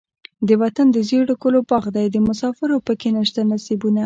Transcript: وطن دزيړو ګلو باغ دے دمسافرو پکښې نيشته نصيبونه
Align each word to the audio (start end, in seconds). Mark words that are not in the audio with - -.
وطن 0.61 0.87
دزيړو 0.95 1.33
ګلو 1.43 1.61
باغ 1.69 1.85
دے 1.95 2.03
دمسافرو 2.17 2.83
پکښې 2.87 3.09
نيشته 3.17 3.41
نصيبونه 3.51 3.99